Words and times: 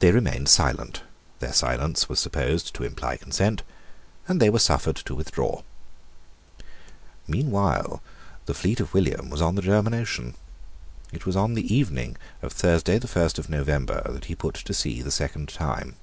They 0.00 0.10
remained 0.10 0.48
silent: 0.48 1.02
their 1.38 1.52
silence 1.52 2.08
was 2.08 2.18
supposed 2.18 2.74
to 2.74 2.82
imply 2.82 3.16
consent; 3.16 3.62
and 4.26 4.40
they 4.40 4.50
were 4.50 4.58
suffered 4.58 4.96
to 4.96 5.14
withdraw. 5.14 5.62
Meanwhile 7.28 8.02
the 8.46 8.54
fleet 8.54 8.80
of 8.80 8.92
William 8.94 9.30
was 9.30 9.40
on 9.40 9.54
the 9.54 9.62
German 9.62 9.94
Ocean. 9.94 10.34
It 11.12 11.24
was 11.24 11.36
on 11.36 11.54
the 11.54 11.72
evening 11.72 12.16
of 12.42 12.52
Thursday 12.52 12.98
the 12.98 13.06
first 13.06 13.38
of 13.38 13.48
November 13.48 14.02
that 14.08 14.24
he 14.24 14.34
put 14.34 14.54
to 14.56 14.74
sea 14.74 15.02
the 15.02 15.12
second 15.12 15.50
time. 15.50 15.94